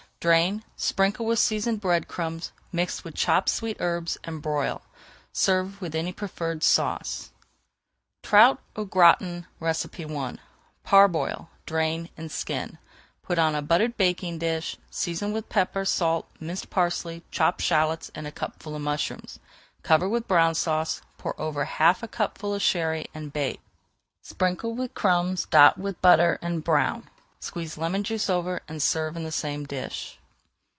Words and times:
Drain, 0.23 0.63
sprinkle 0.75 1.25
with 1.25 1.39
seasoned 1.39 1.81
bread 1.81 2.07
crumbs 2.07 2.51
mixed 2.71 3.03
with 3.03 3.15
chopped 3.15 3.49
sweet 3.49 3.75
herbs, 3.79 4.19
and 4.23 4.39
broil. 4.39 4.83
Serve 5.33 5.81
with 5.81 5.95
any 5.95 6.13
preferred 6.13 6.61
sauce. 6.61 7.31
TROUT 8.21 8.59
AU 8.75 8.83
GRATIN 8.85 9.47
I 9.59 10.37
Parboil, 10.83 11.49
drain, 11.65 12.09
and 12.15 12.31
skin. 12.31 12.77
Put 13.23 13.39
on 13.39 13.55
a 13.55 13.63
buttered 13.63 13.97
baking 13.97 14.37
dish, 14.37 14.77
season 14.91 15.33
with 15.33 15.49
pepper, 15.49 15.83
salt, 15.85 16.27
minced 16.39 16.69
parsley, 16.69 17.23
chopped 17.31 17.63
shallots, 17.63 18.11
and 18.13 18.31
chopped 18.37 18.63
mushrooms. 18.67 19.39
Cover 19.81 20.07
with 20.07 20.27
Brown 20.27 20.53
Sauce, 20.53 21.01
pour 21.17 21.33
over 21.41 21.65
half 21.65 22.03
a 22.03 22.07
cupful 22.07 22.53
of 22.53 22.61
[Page 22.61 22.71
425] 22.73 23.15
Sherry 23.15 23.19
and 23.19 23.33
bake. 23.33 23.61
Sprinkle 24.21 24.75
with 24.75 24.93
crumbs, 24.93 25.47
dot 25.47 25.79
with 25.79 25.99
butter, 25.99 26.37
and 26.43 26.63
brown. 26.63 27.07
Squeeze 27.43 27.75
lemon 27.75 28.03
juice 28.03 28.29
over 28.29 28.59
and 28.67 28.83
serve 28.83 29.17
in 29.17 29.23
the 29.23 29.31
same 29.31 29.65
dish. 29.65 30.19